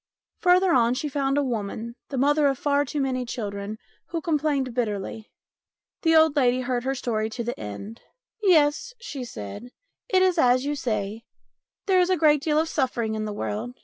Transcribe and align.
Further 0.39 0.73
on 0.73 0.95
she 0.95 1.07
found 1.07 1.37
a 1.37 1.43
woman, 1.43 1.93
the 2.09 2.17
mother 2.17 2.47
of 2.47 2.57
far 2.57 2.85
too 2.85 2.99
many 2.99 3.23
children, 3.23 3.77
who 4.07 4.19
complained 4.19 4.73
bitterly. 4.73 5.29
The 6.01 6.15
old 6.15 6.35
lady 6.35 6.61
heard 6.61 6.83
her 6.85 6.95
story 6.95 7.29
to 7.29 7.43
the 7.43 7.59
end." 7.59 8.01
Yes," 8.41 8.95
she 8.99 9.23
said," 9.23 9.69
it 10.09 10.23
is 10.23 10.39
as 10.39 10.65
you 10.65 10.73
say. 10.73 11.21
There 11.85 11.99
is 11.99 12.09
a 12.09 12.17
great 12.17 12.41
deal 12.41 12.57
of 12.57 12.67
suffering 12.67 13.13
in 13.13 13.25
the 13.25 13.31
world. 13.33 13.75